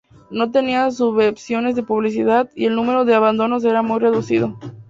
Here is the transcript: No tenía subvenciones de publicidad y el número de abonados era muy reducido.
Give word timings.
No 0.31 0.49
tenía 0.49 0.89
subvenciones 0.89 1.75
de 1.75 1.83
publicidad 1.83 2.49
y 2.55 2.65
el 2.65 2.73
número 2.73 3.05
de 3.05 3.13
abonados 3.13 3.63
era 3.65 3.83
muy 3.83 3.99
reducido. 3.99 4.57